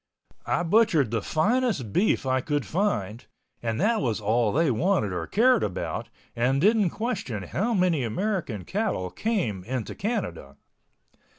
I 0.47 0.63
butchered 0.63 1.11
the 1.11 1.21
finest 1.21 1.93
beef 1.93 2.25
I 2.25 2.41
could 2.41 2.65
find 2.65 3.23
and 3.61 3.79
that 3.79 4.01
was 4.01 4.19
all 4.19 4.51
they 4.51 4.71
wanted 4.71 5.13
or 5.13 5.27
cared 5.27 5.61
about 5.61 6.09
and 6.35 6.59
didn't 6.59 6.89
question 6.89 7.43
how 7.43 7.75
many 7.75 8.03
American 8.03 8.65
cattle 8.65 9.11
came 9.11 9.63
into 9.63 9.93
Canada. 9.93 10.57